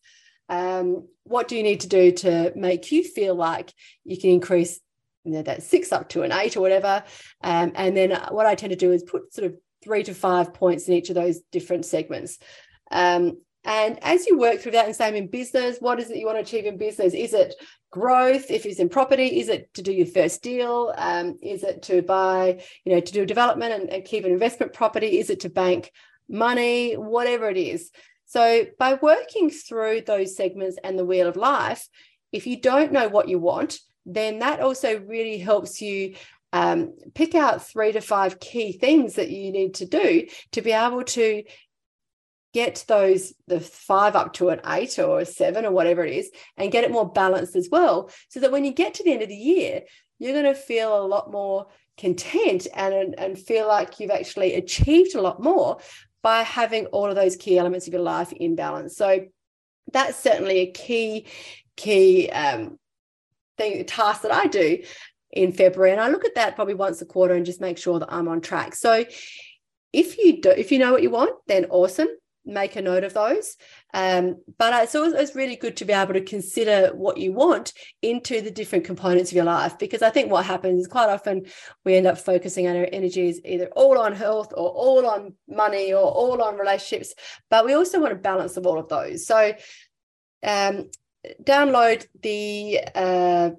um, 0.51 1.07
what 1.23 1.47
do 1.47 1.55
you 1.55 1.63
need 1.63 1.79
to 1.79 1.87
do 1.87 2.11
to 2.11 2.51
make 2.55 2.91
you 2.91 3.03
feel 3.05 3.33
like 3.33 3.73
you 4.03 4.19
can 4.19 4.31
increase 4.31 4.79
you 5.23 5.31
know, 5.31 5.41
that 5.43 5.63
six 5.63 5.93
up 5.93 6.09
to 6.09 6.23
an 6.23 6.33
eight 6.33 6.57
or 6.57 6.61
whatever? 6.61 7.03
Um, 7.41 7.71
and 7.73 7.95
then 7.95 8.11
what 8.29 8.45
i 8.45 8.53
tend 8.53 8.71
to 8.71 8.75
do 8.75 8.91
is 8.91 9.01
put 9.01 9.33
sort 9.33 9.47
of 9.47 9.55
three 9.81 10.03
to 10.03 10.13
five 10.13 10.53
points 10.53 10.87
in 10.87 10.93
each 10.93 11.09
of 11.09 11.15
those 11.15 11.39
different 11.51 11.85
segments. 11.85 12.37
Um, 12.91 13.37
and 13.63 14.03
as 14.03 14.27
you 14.27 14.37
work 14.37 14.59
through 14.59 14.73
that 14.73 14.87
and 14.87 14.95
same 14.95 15.15
in 15.15 15.27
business 15.27 15.77
what 15.79 15.99
is 15.99 16.09
it 16.09 16.17
you 16.17 16.25
want 16.25 16.37
to 16.37 16.41
achieve 16.41 16.65
in 16.65 16.77
business? 16.77 17.13
Is 17.13 17.33
it 17.33 17.55
growth? 17.91 18.51
If 18.51 18.65
it's 18.65 18.79
in 18.79 18.89
property 18.89 19.39
is 19.39 19.47
it 19.47 19.73
to 19.75 19.81
do 19.81 19.93
your 19.93 20.07
first 20.07 20.41
deal? 20.41 20.93
Um, 20.97 21.37
is 21.41 21.63
it 21.63 21.83
to 21.83 22.01
buy 22.01 22.61
you 22.83 22.93
know 22.93 22.99
to 22.99 23.13
do 23.13 23.25
development 23.25 23.73
and, 23.73 23.89
and 23.89 24.03
keep 24.03 24.25
an 24.25 24.31
investment 24.31 24.73
property? 24.73 25.19
Is 25.19 25.29
it 25.29 25.41
to 25.41 25.49
bank 25.49 25.91
money? 26.27 26.95
Whatever 26.95 27.49
it 27.49 27.57
is 27.57 27.91
so, 28.31 28.65
by 28.79 28.93
working 28.93 29.49
through 29.49 30.03
those 30.07 30.37
segments 30.37 30.77
and 30.85 30.97
the 30.97 31.03
wheel 31.03 31.27
of 31.27 31.35
life, 31.35 31.89
if 32.31 32.47
you 32.47 32.61
don't 32.61 32.93
know 32.93 33.09
what 33.09 33.27
you 33.27 33.39
want, 33.39 33.79
then 34.05 34.39
that 34.39 34.61
also 34.61 35.01
really 35.01 35.37
helps 35.37 35.81
you 35.81 36.15
um, 36.53 36.93
pick 37.13 37.35
out 37.35 37.67
three 37.67 37.91
to 37.91 37.99
five 37.99 38.39
key 38.39 38.71
things 38.71 39.15
that 39.15 39.31
you 39.31 39.51
need 39.51 39.73
to 39.75 39.85
do 39.85 40.27
to 40.53 40.61
be 40.61 40.71
able 40.71 41.03
to 41.03 41.43
get 42.53 42.85
those 42.87 43.33
the 43.47 43.59
five 43.59 44.15
up 44.15 44.31
to 44.35 44.47
an 44.47 44.61
eight 44.65 44.97
or 44.97 45.19
a 45.19 45.25
seven 45.25 45.65
or 45.65 45.71
whatever 45.71 46.05
it 46.05 46.13
is 46.13 46.31
and 46.55 46.71
get 46.71 46.85
it 46.85 46.91
more 46.91 47.11
balanced 47.11 47.57
as 47.57 47.67
well 47.69 48.09
so 48.29 48.39
that 48.39 48.51
when 48.53 48.63
you 48.63 48.71
get 48.71 48.93
to 48.93 49.03
the 49.03 49.11
end 49.11 49.21
of 49.21 49.29
the 49.29 49.35
year 49.35 49.81
you're 50.19 50.33
going 50.33 50.45
to 50.45 50.53
feel 50.53 50.97
a 50.97 51.07
lot 51.07 51.31
more 51.31 51.67
content 51.97 52.67
and 52.73 53.13
and 53.17 53.37
feel 53.37 53.67
like 53.67 53.99
you've 53.99 54.11
actually 54.11 54.53
achieved 54.53 55.15
a 55.15 55.21
lot 55.21 55.43
more 55.43 55.77
by 56.23 56.43
having 56.43 56.85
all 56.87 57.07
of 57.07 57.15
those 57.15 57.35
key 57.35 57.57
elements 57.57 57.87
of 57.87 57.93
your 57.93 58.01
life 58.01 58.31
in 58.31 58.55
balance. 58.55 58.95
So 58.95 59.25
that's 59.91 60.17
certainly 60.17 60.59
a 60.59 60.71
key, 60.71 61.25
key 61.75 62.29
um, 62.29 62.77
thing, 63.57 63.85
task 63.85 64.21
that 64.21 64.31
I 64.31 64.45
do 64.47 64.83
in 65.31 65.51
February. 65.51 65.91
And 65.91 66.01
I 66.01 66.09
look 66.09 66.25
at 66.25 66.35
that 66.35 66.55
probably 66.55 66.73
once 66.73 67.01
a 67.01 67.05
quarter 67.05 67.33
and 67.33 67.45
just 67.45 67.61
make 67.61 67.77
sure 67.77 67.99
that 67.99 68.13
I'm 68.13 68.27
on 68.27 68.41
track. 68.41 68.75
So 68.75 69.05
if 69.93 70.17
you 70.17 70.41
do, 70.41 70.51
if 70.51 70.71
you 70.71 70.79
know 70.79 70.91
what 70.91 71.01
you 71.01 71.09
want, 71.09 71.35
then 71.47 71.65
awesome 71.69 72.07
make 72.45 72.75
a 72.75 72.81
note 72.81 73.03
of 73.03 73.13
those. 73.13 73.55
Um, 73.93 74.41
but 74.57 74.73
it's 74.93 75.35
really 75.35 75.55
good 75.55 75.77
to 75.77 75.85
be 75.85 75.93
able 75.93 76.13
to 76.13 76.21
consider 76.21 76.89
what 76.93 77.17
you 77.17 77.33
want 77.33 77.73
into 78.01 78.41
the 78.41 78.51
different 78.51 78.85
components 78.85 79.31
of 79.31 79.35
your 79.35 79.45
life 79.45 79.77
because 79.77 80.01
I 80.01 80.09
think 80.09 80.31
what 80.31 80.45
happens 80.45 80.81
is 80.81 80.87
quite 80.87 81.09
often 81.09 81.45
we 81.85 81.95
end 81.95 82.07
up 82.07 82.17
focusing 82.17 82.67
on 82.67 82.75
our 82.75 82.87
energies 82.91 83.39
either 83.45 83.67
all 83.75 83.97
on 83.99 84.13
health 84.13 84.53
or 84.55 84.69
all 84.69 85.05
on 85.07 85.35
money 85.47 85.93
or 85.93 86.03
all 86.03 86.41
on 86.41 86.57
relationships, 86.57 87.13
but 87.49 87.65
we 87.65 87.73
also 87.73 87.99
want 87.99 88.13
to 88.13 88.19
balance 88.19 88.57
of 88.57 88.65
all 88.65 88.79
of 88.79 88.89
those. 88.89 89.25
So 89.25 89.53
um, 90.43 90.89
download 91.43 92.05
the 92.21 92.79
uh, 92.95 93.51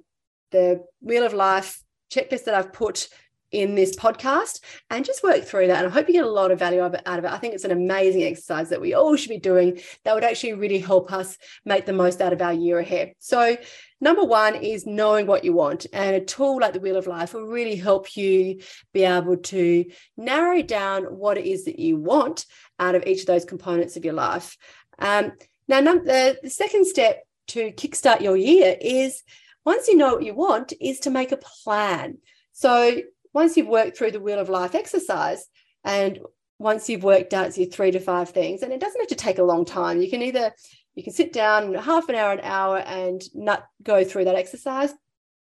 the 0.51 0.85
Wheel 1.01 1.25
of 1.25 1.33
Life 1.33 1.81
checklist 2.11 2.45
that 2.45 2.53
I've 2.53 2.73
put 2.73 3.07
in 3.53 3.75
this 3.75 3.95
podcast 3.95 4.59
and 4.89 5.05
just 5.05 5.23
work 5.23 5.43
through 5.45 5.67
that. 5.67 5.77
And 5.83 5.87
I 5.87 5.89
hope 5.89 6.07
you 6.07 6.13
get 6.13 6.25
a 6.25 6.29
lot 6.29 6.51
of 6.51 6.59
value 6.59 6.81
out 6.81 6.95
of 6.95 7.23
it. 7.23 7.31
I 7.31 7.37
think 7.37 7.53
it's 7.53 7.63
an 7.63 7.71
amazing 7.71 8.23
exercise 8.23 8.69
that 8.69 8.81
we 8.81 8.93
all 8.93 9.15
should 9.15 9.29
be 9.29 9.39
doing 9.39 9.79
that 10.03 10.15
would 10.15 10.23
actually 10.23 10.53
really 10.53 10.79
help 10.79 11.13
us 11.13 11.37
make 11.63 11.85
the 11.85 11.93
most 11.93 12.19
out 12.19 12.33
of 12.33 12.41
our 12.41 12.53
year 12.53 12.79
ahead. 12.79 13.13
So, 13.19 13.55
number 14.01 14.23
one 14.25 14.55
is 14.55 14.85
knowing 14.85 15.27
what 15.27 15.45
you 15.45 15.53
want. 15.53 15.85
And 15.93 16.15
a 16.15 16.19
tool 16.25 16.59
like 16.59 16.73
the 16.73 16.79
Wheel 16.81 16.97
of 16.97 17.07
Life 17.07 17.33
will 17.33 17.47
really 17.47 17.77
help 17.77 18.17
you 18.17 18.59
be 18.91 19.03
able 19.03 19.37
to 19.37 19.85
narrow 20.17 20.61
down 20.61 21.03
what 21.03 21.37
it 21.37 21.45
is 21.45 21.65
that 21.65 21.79
you 21.79 21.95
want 21.95 22.45
out 22.79 22.95
of 22.95 23.05
each 23.05 23.21
of 23.21 23.27
those 23.27 23.45
components 23.45 23.95
of 23.95 24.03
your 24.03 24.15
life. 24.15 24.57
Um, 24.99 25.31
now, 25.67 25.79
the, 25.81 26.37
the 26.43 26.49
second 26.49 26.87
step 26.87 27.23
to 27.47 27.71
kickstart 27.71 28.21
your 28.21 28.35
year 28.35 28.75
is 28.81 29.23
once 29.65 29.87
you 29.87 29.95
know 29.95 30.15
what 30.15 30.23
you 30.23 30.33
want, 30.33 30.73
is 30.81 30.99
to 31.01 31.09
make 31.09 31.31
a 31.31 31.37
plan. 31.37 32.17
So 32.51 33.01
once 33.33 33.57
you've 33.57 33.67
worked 33.67 33.97
through 33.97 34.11
the 34.11 34.19
Wheel 34.19 34.39
of 34.39 34.49
Life 34.49 34.75
exercise, 34.75 35.45
and 35.83 36.19
once 36.59 36.87
you've 36.87 37.03
worked 37.03 37.33
out 37.33 37.57
your 37.57 37.67
three 37.67 37.91
to 37.91 37.99
five 37.99 38.29
things, 38.29 38.61
and 38.61 38.71
it 38.71 38.79
doesn't 38.79 39.01
have 39.01 39.09
to 39.09 39.15
take 39.15 39.39
a 39.39 39.43
long 39.43 39.65
time. 39.65 40.01
You 40.01 40.09
can 40.09 40.21
either 40.21 40.51
you 40.95 41.03
can 41.03 41.13
sit 41.13 41.33
down 41.33 41.73
half 41.73 42.07
an 42.09 42.15
hour, 42.15 42.33
an 42.33 42.41
hour, 42.43 42.77
and 42.77 43.21
not 43.33 43.65
go 43.81 44.03
through 44.03 44.25
that 44.25 44.35
exercise, 44.35 44.93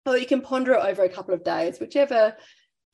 or 0.05 0.19
you 0.19 0.27
can 0.27 0.43
ponder 0.43 0.75
it 0.75 0.85
over 0.85 1.05
a 1.05 1.09
couple 1.09 1.35
of 1.35 1.45
days, 1.45 1.79
whichever 1.79 2.35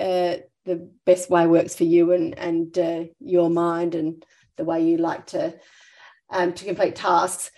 uh, 0.00 0.36
the 0.64 0.90
best 1.06 1.30
way 1.30 1.46
works 1.46 1.74
for 1.74 1.84
you 1.84 2.12
and 2.12 2.38
and 2.38 2.78
uh, 2.78 3.04
your 3.20 3.50
mind 3.50 3.94
and 3.94 4.24
the 4.56 4.64
way 4.64 4.84
you 4.84 4.98
like 4.98 5.26
to 5.26 5.54
um, 6.30 6.52
to 6.52 6.64
complete 6.64 6.96
tasks. 6.96 7.50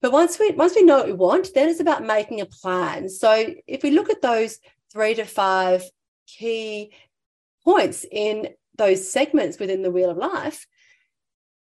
But 0.00 0.12
once 0.12 0.38
we 0.38 0.50
once 0.50 0.74
we 0.74 0.82
know 0.82 0.98
what 0.98 1.06
we 1.06 1.12
want, 1.12 1.54
then 1.54 1.68
it's 1.68 1.80
about 1.80 2.04
making 2.04 2.40
a 2.40 2.46
plan. 2.46 3.08
So 3.08 3.54
if 3.66 3.82
we 3.82 3.92
look 3.92 4.10
at 4.10 4.22
those 4.22 4.58
three 4.92 5.14
to 5.14 5.24
five 5.24 5.84
key 6.26 6.92
points 7.64 8.04
in 8.10 8.48
those 8.76 9.10
segments 9.10 9.58
within 9.58 9.82
the 9.82 9.90
wheel 9.90 10.10
of 10.10 10.16
life, 10.16 10.66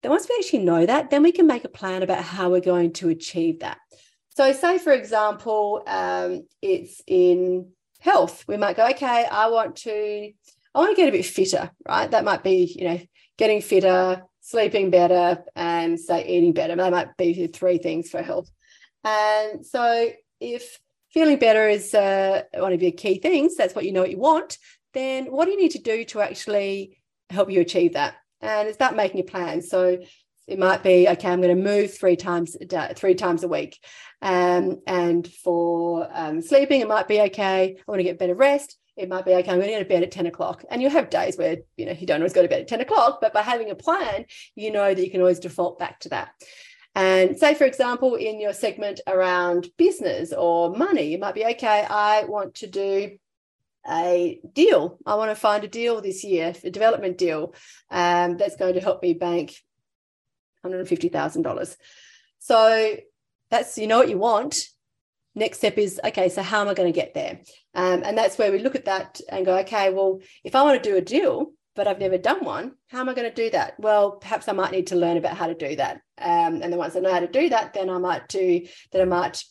then 0.01 0.12
once 0.12 0.27
we 0.29 0.36
actually 0.39 0.63
know 0.63 0.86
that, 0.86 1.10
then 1.10 1.24
we 1.24 1.31
can 1.31 1.48
make 1.48 1.63
a 1.63 1.70
plan 1.70 2.03
about 2.03 2.24
how 2.24 2.50
we're 2.50 2.60
going 2.60 2.93
to 2.93 3.10
achieve 3.10 3.60
that. 3.60 3.77
So, 4.36 4.51
say 4.53 4.77
for 4.77 4.93
example, 4.93 5.84
um, 5.86 6.48
it's 6.62 7.01
in 7.05 7.72
health. 8.00 8.46
We 8.48 8.58
might 8.58 8.77
go, 8.77 8.88
okay, 8.89 9.25
I 9.25 9.48
want 9.48 9.75
to, 9.77 10.31
I 10.74 10.79
want 10.79 10.96
to 10.96 10.96
get 10.96 11.10
a 11.10 11.12
bit 11.12 11.25
fitter, 11.25 11.70
right? 11.88 12.10
That 12.10 12.24
might 12.24 12.43
be, 12.43 12.74
you 12.77 12.86
know, 12.86 13.00
getting 13.38 13.62
fitter, 13.62 14.24
sleeping 14.39 14.89
better, 14.89 15.43
and 15.55 16.00
say 16.00 16.25
eating 16.25 16.53
better. 16.53 16.75
That 16.75 16.91
might 16.91 17.17
be 17.17 17.48
three 17.48 17.77
things 17.77 18.10
for 18.10 18.22
health. 18.22 18.50
And 19.03 19.65
so, 19.65 20.12
if 20.39 20.79
feeling 21.13 21.38
better 21.38 21.68
is 21.68 21.94
uh, 21.94 22.44
one 22.56 22.74
of 22.74 22.82
your 22.82 22.91
key 22.91 23.20
things, 23.20 23.56
that's 23.56 23.75
what 23.75 23.86
you 23.86 23.91
know 23.91 24.01
what 24.01 24.12
you 24.12 24.18
want, 24.18 24.58
then 24.94 25.25
what 25.25 25.46
do 25.46 25.51
you 25.51 25.62
need 25.62 25.72
to 25.72 25.80
do 25.80 26.03
to 26.06 26.22
actually 26.22 26.98
help 27.30 27.51
you 27.51 27.62
achieve 27.62 27.94
that? 27.94 28.15
And 28.41 28.68
it's 28.68 28.77
about 28.77 28.96
making 28.96 29.20
a 29.20 29.24
plan. 29.24 29.62
So 29.62 30.00
it 30.48 30.60
might 30.60 30.84
be 30.84 31.08
okay. 31.08 31.30
I'm 31.30 31.41
going 31.41 31.56
to 31.56 31.63
move 31.63 31.94
three 31.94 32.15
times 32.15 32.58
three 32.96 33.15
times 33.15 33.44
a 33.44 33.48
week, 33.48 33.80
um, 34.22 34.82
and 34.88 35.25
for 35.27 36.08
um, 36.12 36.41
sleeping, 36.41 36.82
it 36.82 36.88
might 36.88 37.08
be 37.08 37.22
okay. 37.22 37.77
I 37.77 37.84
want 37.88 38.00
to 38.00 38.03
get 38.03 38.20
better 38.20 38.36
rest. 38.36 38.77
It 38.98 39.08
might 39.08 39.25
be 39.25 39.34
okay. 39.34 39.50
I'm 39.50 39.60
going 39.60 39.70
to 39.70 39.75
go 39.75 39.80
to 39.80 39.86
bed 39.86 40.03
at 40.03 40.12
10 40.12 40.25
o'clock. 40.25 40.65
And 40.70 40.82
you'll 40.82 40.91
have 40.91 41.10
days 41.10 41.38
where 41.38 41.58
you 41.77 41.86
know 41.86 41.94
you 41.94 42.06
don't 42.06 42.22
always 42.22 42.34
go 42.34 42.41
to 42.41 42.48
bed 42.48 42.62
at 42.62 42.68
10 42.68 42.82
o'clock, 42.82 43.20
but 43.22 43.34
by 43.34 43.41
having 43.41 43.70
a 43.70 43.75
plan, 43.75 44.25
you 44.56 44.72
know 44.72 44.94
that 44.94 45.03
you 45.03 45.12
can 45.12 45.22
always 45.22 45.39
default 45.39 45.80
back 45.80 46.00
to 46.01 46.10
that. 46.10 46.32
And 46.93 47.38
say, 47.38 47.53
for 47.53 47.63
example, 47.63 48.15
in 48.15 48.41
your 48.41 48.53
segment 48.53 49.00
around 49.07 49.69
business 49.77 50.33
or 50.33 50.75
money, 50.75 51.03
you 51.03 51.17
might 51.17 51.36
be 51.36 51.45
okay, 51.45 51.86
I 51.89 52.25
want 52.25 52.55
to 52.55 52.67
do 52.67 53.17
a 53.89 54.39
deal. 54.53 54.98
I 55.05 55.15
want 55.15 55.31
to 55.31 55.36
find 55.36 55.63
a 55.63 55.67
deal 55.67 56.01
this 56.01 56.24
year, 56.24 56.53
a 56.63 56.69
development 56.69 57.17
deal 57.17 57.55
um, 57.89 58.38
that's 58.38 58.57
going 58.57 58.74
to 58.74 58.81
help 58.81 59.01
me 59.01 59.13
bank 59.13 59.55
$150,000. 60.65 61.77
So 62.39 62.95
that's, 63.50 63.77
you 63.77 63.88
know 63.88 63.98
what 63.98 64.10
you 64.10 64.17
want. 64.17 64.60
Next 65.33 65.60
step 65.60 65.77
is, 65.77 66.00
okay, 66.03 66.27
so 66.27 66.41
how 66.41 66.62
am 66.62 66.67
I 66.67 66.74
going 66.74 66.91
to 66.91 67.00
get 67.00 67.13
there? 67.13 67.39
Um, 67.74 68.03
and 68.03 68.17
that's 68.17 68.38
where 68.38 68.51
we 68.51 68.60
look 68.60 68.75
at 68.75 68.86
that 68.86 69.21
and 69.29 69.45
go, 69.45 69.57
okay, 69.60 69.91
well, 69.91 70.19
if 70.43 70.55
I 70.55 70.63
want 70.63 70.83
to 70.83 70.89
do 70.89 70.98
a 70.98 71.01
deal, 71.01 71.53
but 71.75 71.88
I've 71.88 72.00
never 72.00 72.18
done 72.18 72.44
one. 72.44 72.74
How 72.88 73.00
am 73.00 73.10
I 73.10 73.13
going 73.13 73.30
to 73.30 73.44
do 73.44 73.50
that? 73.51 73.80
Well, 73.80 74.12
perhaps 74.12 74.48
I 74.48 74.54
might 74.54 74.72
need 74.72 74.88
to 74.88 74.96
learn 74.96 75.18
about 75.18 75.38
how 75.38 75.48
to 75.48 75.54
do 75.54 75.75
that. 75.78 76.01
Um, 76.18 76.62
and 76.62 76.63
then 76.63 76.78
once 76.78 76.96
I 76.96 77.00
know 77.00 77.12
how 77.12 77.20
to 77.20 77.28
do 77.28 77.50
that, 77.50 77.74
then 77.74 77.90
I 77.90 77.98
might 77.98 78.28
do 78.28 78.66
then 78.92 79.01
I 79.01 79.06
might 79.06 79.44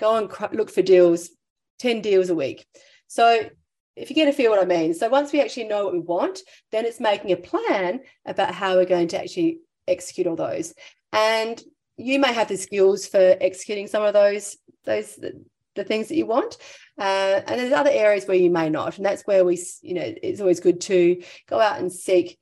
go 0.00 0.16
and 0.16 0.30
look 0.52 0.70
for 0.70 0.82
deals, 0.82 1.30
10 1.78 2.00
deals 2.00 2.30
a 2.30 2.34
week. 2.34 2.66
So 3.06 3.48
if 3.96 4.10
you 4.10 4.16
get 4.16 4.28
a 4.28 4.32
feel 4.32 4.50
what 4.50 4.62
I 4.62 4.64
mean. 4.64 4.94
So 4.94 5.08
once 5.08 5.32
we 5.32 5.40
actually 5.40 5.68
know 5.68 5.84
what 5.84 5.92
we 5.92 6.00
want, 6.00 6.40
then 6.70 6.86
it's 6.86 7.00
making 7.00 7.32
a 7.32 7.36
plan 7.36 8.00
about 8.24 8.54
how 8.54 8.74
we're 8.74 8.84
going 8.84 9.08
to 9.08 9.20
actually 9.20 9.58
execute 9.86 10.26
all 10.26 10.36
those. 10.36 10.74
And 11.12 11.62
you 11.96 12.18
may 12.18 12.32
have 12.32 12.48
the 12.48 12.56
skills 12.56 13.06
for 13.06 13.36
executing 13.40 13.86
some 13.86 14.02
of 14.02 14.14
those 14.14 14.56
those 14.84 15.18
the 15.74 15.84
things 15.84 16.08
that 16.08 16.16
you 16.16 16.26
want. 16.26 16.56
Uh, 16.98 17.40
and 17.46 17.60
there's 17.60 17.72
other 17.72 17.90
areas 17.90 18.26
where 18.26 18.36
you 18.36 18.50
may 18.50 18.68
not. 18.68 18.96
And 18.96 19.06
that's 19.06 19.22
where 19.22 19.44
we 19.44 19.62
you 19.82 19.94
know 19.94 20.14
it's 20.22 20.40
always 20.40 20.60
good 20.60 20.80
to 20.82 21.22
go 21.48 21.60
out 21.60 21.80
and 21.80 21.92
seek 21.92 22.38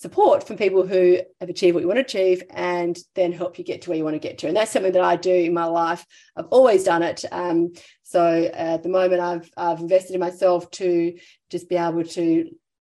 support 0.00 0.46
from 0.46 0.56
people 0.56 0.86
who 0.86 1.18
have 1.40 1.50
achieved 1.50 1.74
what 1.74 1.82
you 1.82 1.86
want 1.86 1.98
to 1.98 2.00
achieve 2.00 2.42
and 2.48 2.98
then 3.14 3.32
help 3.32 3.58
you 3.58 3.64
get 3.64 3.82
to 3.82 3.90
where 3.90 3.98
you 3.98 4.04
want 4.04 4.14
to 4.14 4.18
get 4.18 4.38
to. 4.38 4.46
And 4.46 4.56
that's 4.56 4.70
something 4.70 4.92
that 4.92 5.02
i 5.02 5.14
do 5.14 5.30
in 5.30 5.52
my 5.52 5.66
life. 5.66 6.06
I've 6.34 6.46
always 6.46 6.84
done 6.84 7.02
it. 7.02 7.22
Um, 7.30 7.74
so 8.02 8.22
uh, 8.22 8.56
at 8.56 8.82
the 8.82 8.88
moment 8.88 9.20
I've, 9.20 9.50
I've 9.58 9.80
invested 9.80 10.14
in 10.14 10.20
myself 10.20 10.70
to 10.72 11.18
just 11.50 11.68
be 11.68 11.76
able 11.76 12.04
to 12.04 12.48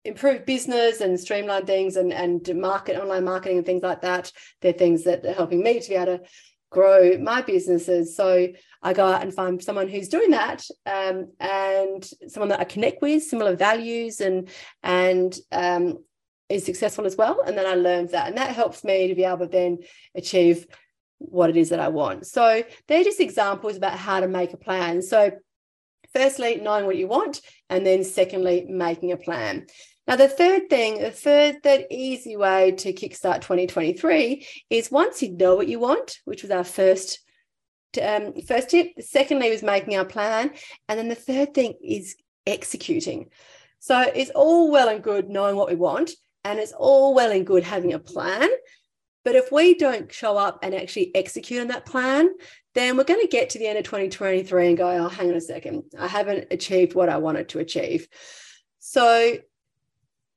improve 0.05 0.47
business 0.47 1.01
and 1.01 1.19
streamline 1.19 1.67
things 1.67 1.97
and, 1.97 2.13
and 2.13 2.49
market 2.55 3.01
online 3.01 3.25
marketing 3.25 3.57
and 3.57 3.67
things 3.67 3.83
like 3.83 4.03
that. 4.03 4.31
They're 4.61 4.73
things 4.73 5.03
that 5.03 5.27
are 5.27 5.33
helping 5.33 5.61
me 5.61 5.81
to 5.81 5.89
be 5.89 5.97
able 5.97 6.19
to 6.19 6.25
grow 6.71 7.19
my 7.19 7.43
businesses. 7.43 8.17
So 8.17 8.47
I 8.83 8.93
go 8.93 9.07
out 9.07 9.23
and 9.23 9.33
find 9.33 9.63
someone 9.63 9.89
who's 9.89 10.09
doing 10.09 10.33
that 10.33 10.65
um, 10.87 11.31
and 11.39 12.05
someone 12.29 12.49
that 12.49 12.61
I 12.61 12.65
connect 12.65 13.01
with, 13.01 13.23
similar 13.23 13.55
values 13.55 14.21
and 14.21 14.49
and 14.83 15.37
um, 15.53 15.99
is 16.49 16.65
successful 16.65 17.07
as 17.07 17.17
well. 17.17 17.43
And 17.47 17.57
then 17.57 17.67
I 17.67 17.75
learned 17.75 18.11
that. 18.11 18.29
And 18.29 18.37
that 18.37 18.55
helps 18.55 18.85
me 18.85 19.09
to 19.09 19.15
be 19.15 19.25
able 19.25 19.39
to 19.39 19.47
then 19.47 19.79
achieve 20.15 20.67
what 21.19 21.51
it 21.51 21.57
is 21.57 21.71
that 21.71 21.81
I 21.81 21.89
want. 21.89 22.27
So 22.27 22.63
they're 22.89 23.05
just 23.05 23.21
examples 23.21 23.77
about 23.77 23.97
how 23.97 24.21
to 24.21 24.29
make 24.29 24.53
a 24.53 24.57
plan. 24.57 25.03
So 25.03 25.33
firstly, 26.13 26.57
knowing 26.57 26.87
what 26.87 26.97
you 26.97 27.07
want, 27.07 27.41
and 27.71 27.87
then 27.87 28.05
secondly, 28.05 28.67
making 28.69 29.13
a 29.13 29.17
plan. 29.17 29.67
Now, 30.07 30.17
the 30.17 30.29
third 30.29 30.69
thing, 30.69 31.01
the 31.01 31.13
third, 31.13 31.63
third 31.63 31.87
easy 31.91 32.37
way 32.37 32.73
to 32.73 32.93
kickstart 32.93 33.43
2023 33.43 34.47
is 34.69 34.91
once 34.91 35.23
you 35.23 35.31
know 35.31 35.55
what 35.55 35.69
you 35.69 35.79
want, 35.79 36.19
which 36.25 36.43
was 36.43 36.51
our 36.51 36.65
first 36.65 37.21
um, 37.99 38.35
first 38.47 38.71
tip. 38.71 38.93
Secondly 39.01 39.51
was 39.51 39.63
making 39.63 39.97
our 39.97 40.05
plan, 40.05 40.53
and 40.89 40.99
then 40.99 41.09
the 41.09 41.15
third 41.15 41.55
thing 41.55 41.75
is 41.83 42.17
executing. 42.47 43.31
So 43.79 44.01
it's 44.01 44.31
all 44.31 44.71
well 44.71 44.89
and 44.89 45.03
good 45.03 45.29
knowing 45.29 45.57
what 45.57 45.69
we 45.69 45.75
want, 45.75 46.13
and 46.45 46.59
it's 46.59 46.73
all 46.73 47.15
well 47.15 47.33
and 47.33 47.47
good 47.47 47.65
having 47.65 47.93
a 47.93 47.99
plan. 47.99 48.49
But 49.25 49.37
if 49.37 49.53
we 49.53 49.75
don't 49.75 50.13
show 50.13 50.37
up 50.37 50.61
and 50.63 50.75
actually 50.75 51.15
execute 51.15 51.61
on 51.61 51.69
that 51.69 51.87
plan, 51.87 52.31
then 52.75 52.97
we're 52.97 53.05
going 53.05 53.21
to 53.21 53.29
get 53.29 53.51
to 53.51 53.59
the 53.59 53.67
end 53.67 53.79
of 53.79 53.85
2023 53.85 54.69
and 54.69 54.77
go, 54.77 54.89
oh, 54.89 55.09
hang 55.09 55.31
on 55.31 55.37
a 55.37 55.41
second, 55.41 55.85
I 55.99 56.09
haven't 56.09 56.49
achieved 56.51 56.95
what 56.95 57.09
I 57.09 57.19
wanted 57.19 57.51
to 57.51 57.61
achieve. 57.61 58.09
So 58.79 59.37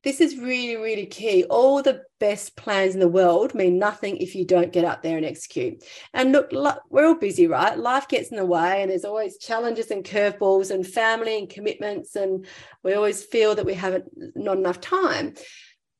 this 0.06 0.20
is 0.20 0.38
really, 0.38 0.76
really 0.76 1.04
key. 1.04 1.42
All 1.50 1.82
the 1.82 2.02
best 2.20 2.56
plans 2.56 2.94
in 2.94 3.00
the 3.00 3.08
world 3.08 3.56
mean 3.56 3.76
nothing 3.76 4.18
if 4.18 4.36
you 4.36 4.44
don't 4.44 4.72
get 4.72 4.84
up 4.84 5.02
there 5.02 5.16
and 5.16 5.26
execute. 5.26 5.82
And 6.14 6.30
look, 6.30 6.52
we're 6.90 7.06
all 7.06 7.16
busy, 7.16 7.48
right? 7.48 7.76
Life 7.76 8.06
gets 8.06 8.28
in 8.28 8.36
the 8.36 8.46
way, 8.46 8.82
and 8.82 8.92
there's 8.92 9.04
always 9.04 9.36
challenges 9.36 9.90
and 9.90 10.04
curveballs, 10.04 10.70
and 10.70 10.86
family 10.86 11.36
and 11.36 11.50
commitments, 11.50 12.14
and 12.14 12.46
we 12.84 12.94
always 12.94 13.24
feel 13.24 13.56
that 13.56 13.66
we 13.66 13.74
have 13.74 13.94
not 13.94 14.02
not 14.36 14.58
enough 14.58 14.80
time. 14.80 15.34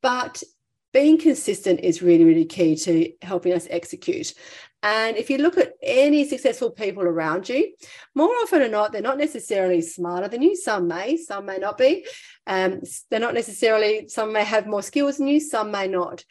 But 0.02 0.40
being 0.92 1.18
consistent 1.18 1.80
is 1.80 2.00
really, 2.00 2.24
really 2.24 2.44
key 2.44 2.76
to 2.76 3.12
helping 3.22 3.54
us 3.54 3.66
execute. 3.70 4.34
And 4.86 5.16
if 5.16 5.30
you 5.30 5.38
look 5.38 5.58
at 5.58 5.72
any 5.82 6.24
successful 6.28 6.70
people 6.70 7.02
around 7.02 7.48
you, 7.48 7.74
more 8.14 8.28
often 8.28 8.60
than 8.60 8.70
not, 8.70 8.92
they're 8.92 9.02
not 9.02 9.18
necessarily 9.18 9.80
smarter 9.80 10.28
than 10.28 10.42
you. 10.42 10.54
Some 10.54 10.86
may, 10.86 11.16
some 11.16 11.44
may 11.44 11.58
not 11.58 11.76
be. 11.76 12.06
Um, 12.46 12.82
they're 13.10 13.18
not 13.18 13.34
necessarily, 13.34 14.06
some 14.06 14.32
may 14.32 14.44
have 14.44 14.68
more 14.68 14.84
skills 14.84 15.18
than 15.18 15.26
you, 15.26 15.40
some 15.40 15.72
may 15.72 15.88
not. 15.88 16.24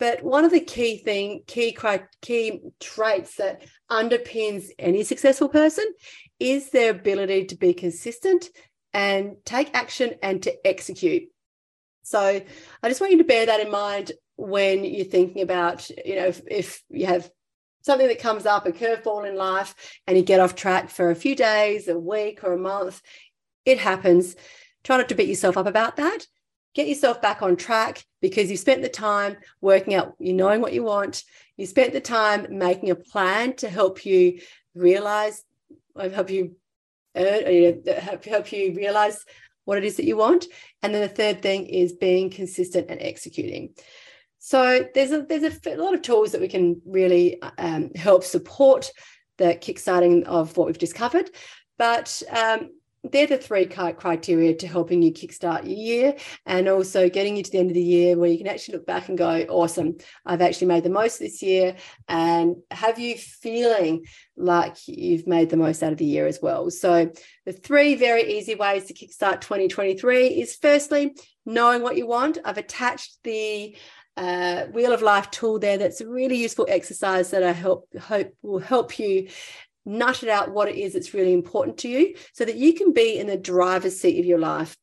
But 0.00 0.24
one 0.24 0.44
of 0.44 0.50
the 0.50 0.58
key 0.58 0.96
thing, 0.96 1.42
key 1.46 1.78
key 2.22 2.60
traits 2.80 3.36
that 3.36 3.62
underpins 3.88 4.64
any 4.80 5.04
successful 5.04 5.48
person 5.48 5.84
is 6.40 6.70
their 6.70 6.90
ability 6.90 7.44
to 7.44 7.56
be 7.56 7.72
consistent 7.72 8.50
and 8.92 9.36
take 9.44 9.76
action 9.76 10.14
and 10.24 10.42
to 10.42 10.66
execute. 10.66 11.28
So 12.02 12.18
I 12.18 12.88
just 12.88 13.00
want 13.00 13.12
you 13.12 13.18
to 13.18 13.24
bear 13.24 13.46
that 13.46 13.60
in 13.60 13.70
mind 13.70 14.10
when 14.34 14.84
you're 14.84 15.04
thinking 15.04 15.42
about, 15.42 15.88
you 15.88 16.16
know, 16.16 16.26
if, 16.26 16.42
if 16.50 16.82
you 16.90 17.06
have 17.06 17.30
something 17.82 18.08
that 18.08 18.18
comes 18.18 18.46
up, 18.46 18.66
a 18.66 18.72
curveball 18.72 19.28
in 19.28 19.36
life, 19.36 19.74
and 20.06 20.16
you 20.16 20.22
get 20.22 20.40
off 20.40 20.54
track 20.54 20.88
for 20.88 21.10
a 21.10 21.14
few 21.16 21.36
days, 21.36 21.88
a 21.88 21.98
week, 21.98 22.42
or 22.42 22.52
a 22.52 22.58
month, 22.58 23.02
it 23.64 23.78
happens. 23.78 24.34
Try 24.84 24.96
not 24.96 25.08
to 25.10 25.14
beat 25.14 25.28
yourself 25.28 25.56
up 25.56 25.66
about 25.66 25.96
that. 25.96 26.26
Get 26.74 26.88
yourself 26.88 27.20
back 27.20 27.42
on 27.42 27.56
track 27.56 28.04
because 28.20 28.50
you've 28.50 28.60
spent 28.60 28.82
the 28.82 28.88
time 28.88 29.36
working 29.60 29.94
out, 29.94 30.14
you 30.18 30.32
knowing 30.32 30.60
what 30.60 30.72
you 30.72 30.82
want. 30.82 31.22
You 31.56 31.66
spent 31.66 31.92
the 31.92 32.00
time 32.00 32.46
making 32.50 32.90
a 32.90 32.94
plan 32.94 33.54
to 33.56 33.68
help 33.68 34.06
you 34.06 34.40
realize, 34.74 35.44
um, 35.96 36.10
help 36.10 36.30
you 36.30 36.56
earn, 37.14 37.82
uh, 37.86 37.90
uh, 37.90 38.00
help, 38.00 38.24
help 38.24 38.52
you 38.52 38.74
realize 38.74 39.24
what 39.64 39.78
it 39.78 39.84
is 39.84 39.96
that 39.96 40.06
you 40.06 40.16
want. 40.16 40.46
And 40.82 40.94
then 40.94 41.02
the 41.02 41.08
third 41.08 41.42
thing 41.42 41.66
is 41.66 41.92
being 41.92 42.30
consistent 42.30 42.86
and 42.88 43.00
executing. 43.00 43.74
So 44.44 44.88
there's 44.92 45.12
a 45.12 45.22
there's 45.22 45.44
a, 45.66 45.76
lot 45.76 45.94
of 45.94 46.02
tools 46.02 46.32
that 46.32 46.40
we 46.40 46.48
can 46.48 46.82
really 46.84 47.40
um, 47.58 47.92
help 47.94 48.24
support 48.24 48.90
the 49.38 49.54
kickstarting 49.54 50.24
of 50.24 50.56
what 50.56 50.66
we've 50.66 50.76
discovered. 50.76 51.30
But 51.78 52.20
um, 52.28 52.70
they're 53.04 53.28
the 53.28 53.38
three 53.38 53.66
criteria 53.66 54.54
to 54.56 54.66
helping 54.66 55.00
you 55.00 55.12
kickstart 55.12 55.64
your 55.64 55.76
year 55.76 56.16
and 56.44 56.68
also 56.68 57.08
getting 57.08 57.36
you 57.36 57.44
to 57.44 57.50
the 57.52 57.58
end 57.58 57.70
of 57.70 57.74
the 57.74 57.82
year 57.82 58.18
where 58.18 58.30
you 58.30 58.38
can 58.38 58.48
actually 58.48 58.78
look 58.78 58.86
back 58.86 59.08
and 59.08 59.16
go, 59.16 59.44
awesome, 59.48 59.96
I've 60.26 60.42
actually 60.42 60.66
made 60.66 60.82
the 60.82 60.90
most 60.90 61.20
this 61.20 61.40
year. 61.40 61.76
And 62.08 62.56
have 62.72 62.98
you 62.98 63.16
feeling 63.16 64.06
like 64.36 64.76
you've 64.88 65.28
made 65.28 65.50
the 65.50 65.56
most 65.56 65.84
out 65.84 65.92
of 65.92 65.98
the 65.98 66.04
year 66.04 66.26
as 66.26 66.40
well. 66.42 66.68
So, 66.70 67.12
the 67.44 67.52
three 67.52 67.94
very 67.94 68.38
easy 68.38 68.54
ways 68.54 68.86
to 68.86 68.94
kickstart 68.94 69.40
2023 69.40 70.26
is 70.26 70.56
firstly, 70.56 71.14
knowing 71.44 71.82
what 71.82 71.96
you 71.96 72.06
want. 72.06 72.38
I've 72.44 72.58
attached 72.58 73.18
the 73.24 73.76
uh, 74.16 74.64
Wheel 74.66 74.92
of 74.92 75.02
Life 75.02 75.30
tool 75.30 75.58
there. 75.58 75.78
That's 75.78 76.00
a 76.00 76.08
really 76.08 76.36
useful 76.36 76.66
exercise 76.68 77.30
that 77.30 77.42
I 77.42 77.52
hope 77.52 77.88
hope 77.98 78.32
will 78.42 78.58
help 78.58 78.98
you 78.98 79.28
nut 79.84 80.22
it 80.22 80.28
out 80.28 80.52
what 80.52 80.68
it 80.68 80.76
is 80.76 80.92
that's 80.92 81.14
really 81.14 81.32
important 81.32 81.78
to 81.78 81.88
you 81.88 82.14
so 82.32 82.44
that 82.44 82.56
you 82.56 82.74
can 82.74 82.92
be 82.92 83.18
in 83.18 83.26
the 83.26 83.36
driver's 83.36 83.98
seat 83.98 84.20
of 84.20 84.26
your 84.26 84.38
life. 84.38 84.76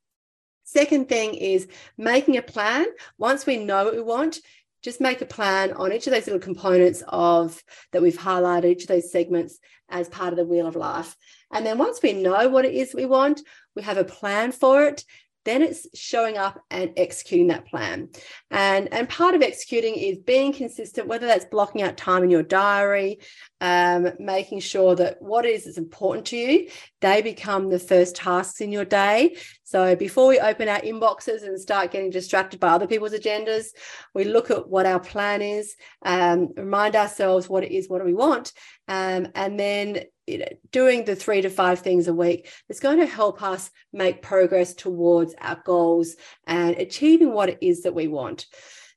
Second 0.63 1.09
thing 1.09 1.33
is 1.33 1.67
making 1.97 2.37
a 2.37 2.41
plan. 2.41 2.85
Once 3.17 3.45
we 3.45 3.57
know 3.57 3.85
what 3.85 3.95
we 3.95 4.01
want, 4.01 4.39
just 4.81 5.01
make 5.01 5.21
a 5.21 5.25
plan 5.25 5.73
on 5.73 5.91
each 5.91 6.07
of 6.07 6.13
those 6.13 6.27
little 6.27 6.39
components 6.39 7.03
of 7.07 7.61
that 7.91 8.01
we've 8.01 8.17
highlighted, 8.17 8.65
each 8.65 8.83
of 8.83 8.87
those 8.87 9.11
segments 9.11 9.59
as 9.89 10.07
part 10.07 10.31
of 10.31 10.37
the 10.37 10.45
wheel 10.45 10.67
of 10.67 10.75
life. 10.75 11.15
And 11.51 11.65
then 11.65 11.77
once 11.77 12.01
we 12.01 12.13
know 12.13 12.47
what 12.49 12.65
it 12.65 12.73
is 12.73 12.93
we 12.93 13.05
want, 13.05 13.41
we 13.75 13.81
have 13.81 13.97
a 13.97 14.03
plan 14.03 14.51
for 14.51 14.83
it, 14.83 15.03
then 15.49 15.61
it's 15.63 15.87
showing 15.93 16.37
up 16.37 16.63
and 16.69 16.93
executing 16.95 17.47
that 17.47 17.65
plan. 17.65 18.09
And, 18.51 18.93
and 18.93 19.09
part 19.09 19.35
of 19.35 19.41
executing 19.41 19.95
is 19.95 20.17
being 20.19 20.53
consistent, 20.53 21.07
whether 21.07 21.25
that's 21.25 21.45
blocking 21.45 21.81
out 21.81 21.97
time 21.97 22.23
in 22.23 22.29
your 22.29 22.43
diary, 22.43 23.19
um, 23.61 24.11
making 24.19 24.59
sure 24.59 24.95
that 24.95 25.21
what 25.21 25.45
is 25.45 25.77
important 25.77 26.25
to 26.27 26.37
you, 26.37 26.69
they 27.01 27.21
become 27.21 27.69
the 27.69 27.79
first 27.79 28.15
tasks 28.15 28.61
in 28.61 28.71
your 28.71 28.85
day. 28.85 29.35
So 29.63 29.95
before 29.95 30.27
we 30.27 30.39
open 30.39 30.67
our 30.67 30.79
inboxes 30.79 31.43
and 31.43 31.59
start 31.59 31.91
getting 31.91 32.09
distracted 32.09 32.59
by 32.59 32.69
other 32.69 32.87
people's 32.87 33.13
agendas, 33.13 33.67
we 34.15 34.23
look 34.23 34.49
at 34.49 34.67
what 34.67 34.85
our 34.85 34.99
plan 34.99 35.41
is, 35.41 35.75
um, 36.03 36.49
remind 36.55 36.95
ourselves 36.95 37.49
what 37.49 37.63
it 37.63 37.71
is, 37.71 37.89
what 37.89 37.99
do 37.99 38.05
we 38.05 38.13
want, 38.13 38.53
um, 38.87 39.27
and 39.35 39.59
then 39.59 40.03
you 40.25 40.37
know, 40.37 40.49
doing 40.71 41.05
the 41.05 41.15
three 41.15 41.41
to 41.41 41.49
five 41.49 41.79
things 41.79 42.07
a 42.07 42.13
week 42.13 42.49
is 42.69 42.79
going 42.79 42.99
to 42.99 43.05
help 43.05 43.41
us 43.41 43.71
make 43.91 44.21
progress 44.21 44.75
towards 44.75 45.33
our 45.41 45.59
goals 45.65 46.15
and 46.45 46.75
achieving 46.77 47.33
what 47.33 47.49
it 47.49 47.57
is 47.61 47.81
that 47.81 47.95
we 47.95 48.07
want. 48.07 48.45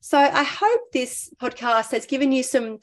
So 0.04 0.18
I 0.18 0.42
hope 0.42 0.92
this 0.92 1.32
podcast 1.40 1.92
has 1.92 2.06
given 2.06 2.32
you 2.32 2.42
some 2.42 2.80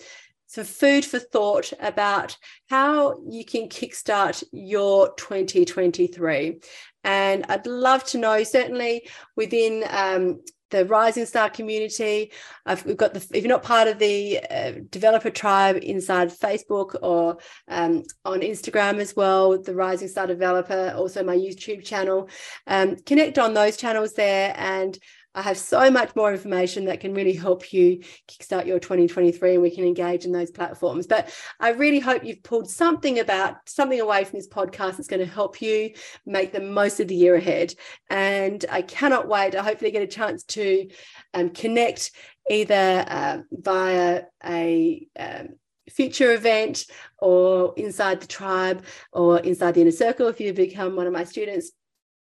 some 0.49 0.63
food 0.63 1.05
for 1.05 1.19
thought 1.19 1.71
about 1.79 2.35
how 2.69 3.19
you 3.29 3.45
can 3.45 3.69
kickstart 3.69 4.43
your 4.51 5.13
2023. 5.13 6.59
And 7.03 7.45
I'd 7.47 7.67
love 7.67 8.03
to 8.05 8.17
know, 8.17 8.43
certainly 8.43 9.07
within 9.35 9.83
um, 9.91 10.39
the 10.71 10.85
Rising 10.85 11.27
Star 11.27 11.51
community. 11.51 12.31
I've, 12.65 12.83
we've 12.83 12.97
got 12.97 13.13
the, 13.13 13.19
if 13.31 13.43
you're 13.43 13.47
not 13.47 13.61
part 13.61 13.87
of 13.87 13.99
the 13.99 14.39
uh, 14.49 14.71
developer 14.89 15.29
tribe 15.29 15.77
inside 15.83 16.29
Facebook 16.29 16.95
or 17.03 17.37
um, 17.67 18.03
on 18.25 18.41
Instagram 18.41 18.97
as 18.97 19.15
well, 19.15 19.61
the 19.61 19.75
Rising 19.75 20.07
Star 20.07 20.25
developer, 20.25 20.93
also 20.95 21.23
my 21.23 21.35
YouTube 21.35 21.85
channel, 21.85 22.27
um, 22.65 22.95
connect 23.05 23.37
on 23.37 23.53
those 23.53 23.77
channels 23.77 24.13
there 24.13 24.55
and 24.57 24.97
I 25.36 25.43
have 25.43 25.57
so 25.57 25.91
much 25.91 26.15
more 26.15 26.31
information 26.31 26.86
that 26.86 27.00
can 27.00 27.13
really 27.13 27.33
help 27.33 27.71
you 27.71 28.00
kickstart 28.27 28.65
your 28.65 28.79
2023 28.79 29.53
and 29.53 29.62
we 29.62 29.69
can 29.69 29.86
engage 29.86 30.25
in 30.25 30.31
those 30.31 30.51
platforms. 30.51 31.05
But 31.05 31.31
I 31.59 31.69
really 31.69 32.00
hope 32.00 32.24
you've 32.24 32.43
pulled 32.43 32.69
something 32.69 33.19
about 33.19 33.55
something 33.67 33.99
away 33.99 34.23
from 34.23 34.39
this 34.39 34.47
podcast 34.47 34.97
that's 34.97 35.08
going 35.08 35.25
to 35.25 35.32
help 35.32 35.62
you 35.62 35.91
make 36.25 36.51
the 36.51 36.62
most 36.62 36.99
of 36.99 37.08
the 37.08 37.15
year 37.15 37.36
ahead. 37.36 37.73
And 38.10 38.63
I 38.71 38.82
cannot 38.82 39.27
wait 39.27 39.51
to 39.51 39.62
hopefully 39.62 39.91
get 39.91 40.01
a 40.01 40.08
chance 40.08 40.43
to 40.45 40.89
um, 41.34 41.51
connect 41.51 42.12
either 42.49 43.06
uh, 43.08 43.38
via 43.51 44.23
a 44.43 45.08
um, 45.17 45.49
future 45.89 46.34
event 46.34 46.86
or 47.19 47.73
inside 47.77 48.21
the 48.21 48.27
tribe 48.27 48.84
or 49.12 49.39
inside 49.39 49.73
the 49.75 49.82
inner 49.82 49.91
circle 49.91 50.27
if 50.27 50.39
you 50.39 50.53
become 50.53 50.95
one 50.95 51.08
of 51.08 51.13
my 51.13 51.23
students 51.23 51.71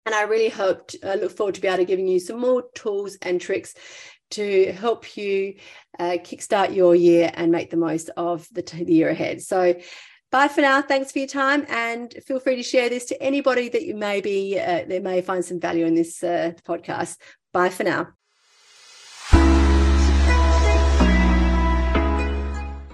and 0.05 0.13
I 0.13 0.23
really 0.23 0.49
hope, 0.49 0.91
I 1.03 1.15
look 1.15 1.35
forward 1.35 1.55
to 1.55 1.61
be 1.61 1.67
able 1.67 1.77
to 1.77 1.85
giving 1.85 2.07
you 2.07 2.19
some 2.19 2.39
more 2.39 2.65
tools 2.75 3.17
and 3.21 3.41
tricks 3.41 3.73
to 4.31 4.71
help 4.73 5.17
you 5.17 5.55
uh, 5.99 6.17
kickstart 6.23 6.75
your 6.75 6.95
year 6.95 7.31
and 7.33 7.51
make 7.51 7.69
the 7.69 7.77
most 7.77 8.09
of 8.17 8.47
the, 8.51 8.61
t- 8.61 8.83
the 8.83 8.93
year 8.93 9.09
ahead. 9.09 9.41
So, 9.41 9.75
bye 10.31 10.47
for 10.47 10.61
now. 10.61 10.81
Thanks 10.81 11.11
for 11.11 11.19
your 11.19 11.27
time, 11.27 11.65
and 11.69 12.13
feel 12.25 12.39
free 12.39 12.55
to 12.55 12.63
share 12.63 12.89
this 12.89 13.05
to 13.05 13.21
anybody 13.21 13.69
that 13.69 13.83
you 13.83 13.95
may 13.95 14.21
be 14.21 14.59
uh, 14.59 14.85
they 14.87 14.99
may 14.99 15.21
find 15.21 15.45
some 15.45 15.59
value 15.59 15.85
in 15.85 15.95
this 15.95 16.23
uh, 16.23 16.51
podcast. 16.67 17.17
Bye 17.53 17.69
for 17.69 17.83
now. 17.83 18.07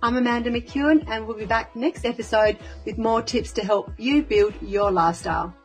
I'm 0.01 0.17
Amanda 0.17 0.51
McEwen 0.51 1.07
and 1.07 1.25
we'll 1.25 1.37
be 1.37 1.45
back 1.45 1.75
next 1.75 2.05
episode 2.05 2.57
with 2.85 2.97
more 2.97 3.21
tips 3.21 3.51
to 3.53 3.63
help 3.63 3.91
you 3.97 4.23
build 4.23 4.53
your 4.61 4.91
lifestyle. 4.91 5.55